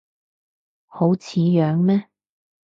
[0.87, 2.09] 好似樣咩